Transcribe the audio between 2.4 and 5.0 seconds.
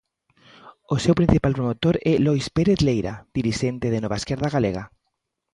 Pérez Leira, dirixente de Nova Esquerda Galega.